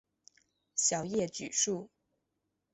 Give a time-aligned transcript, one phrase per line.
[0.73, 1.91] 小叶榉树